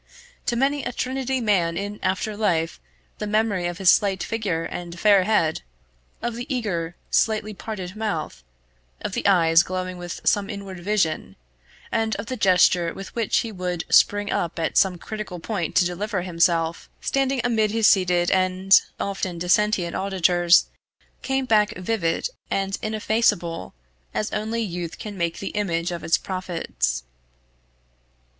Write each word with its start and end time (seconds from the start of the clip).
To 0.47 0.55
many 0.55 0.83
a 0.83 0.91
Trinity 0.91 1.39
man 1.39 1.77
in 1.77 1.99
after 2.01 2.35
life 2.35 2.79
the 3.19 3.27
memory 3.27 3.67
of 3.67 3.77
his 3.77 3.91
slight 3.91 4.23
figure 4.23 4.63
and 4.63 4.99
fair 4.99 5.25
head, 5.25 5.61
of 6.23 6.33
the 6.33 6.51
eager 6.51 6.95
slightly 7.11 7.53
parted 7.53 7.95
mouth, 7.95 8.43
of 9.01 9.13
the 9.13 9.27
eyes 9.27 9.61
glowing 9.61 9.99
with 9.99 10.19
some 10.23 10.49
inward 10.49 10.79
vision, 10.79 11.35
and 11.91 12.15
of 12.15 12.25
the 12.25 12.35
gesture 12.35 12.91
with 12.95 13.13
which 13.13 13.41
he 13.41 13.51
would 13.51 13.83
spring 13.91 14.31
up 14.31 14.57
at 14.57 14.75
some 14.75 14.97
critical 14.97 15.39
point 15.39 15.75
to 15.75 15.85
deliver 15.85 16.23
himself, 16.23 16.89
standing 16.99 17.39
amid 17.43 17.69
his 17.69 17.85
seated 17.85 18.31
and 18.31 18.81
often 18.99 19.37
dissentient 19.37 19.95
auditors, 19.95 20.65
came 21.21 21.45
back 21.45 21.77
vivid 21.77 22.27
and 22.49 22.79
ineffaceable 22.81 23.75
as 24.15 24.31
only 24.33 24.63
youth 24.63 24.97
can 24.97 25.15
make 25.15 25.37
the 25.37 25.49
image 25.49 25.91
of 25.91 26.03
its 26.03 26.17
prophets. 26.17 27.03